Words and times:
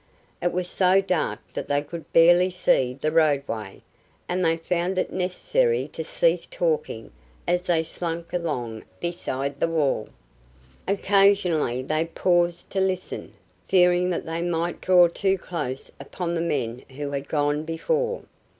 It 0.41 0.51
was 0.51 0.67
so 0.67 0.99
dark 0.99 1.41
that 1.53 1.67
they 1.67 1.83
could 1.83 2.11
barely 2.11 2.49
see 2.49 2.97
the 2.99 3.11
roadway, 3.11 3.83
and 4.27 4.43
they 4.43 4.57
found 4.57 4.97
it 4.97 5.13
necessary 5.13 5.87
to 5.89 6.03
cease 6.03 6.47
talking 6.47 7.11
as 7.47 7.61
they 7.67 7.83
slunk 7.83 8.33
along 8.33 8.83
beside 8.99 9.59
the 9.59 9.67
wall. 9.67 10.09
Occasionally 10.87 11.83
they 11.83 12.05
paused 12.05 12.71
to 12.71 12.81
listen, 12.81 13.33
fearing 13.67 14.09
that 14.09 14.25
they 14.25 14.41
might 14.41 14.81
draw 14.81 15.07
too 15.07 15.37
close 15.37 15.91
upon 15.99 16.33
the 16.33 16.41
men 16.41 16.81
who 16.97 17.11
had 17.11 17.27
gone 17.29 17.63
before. 17.63 18.23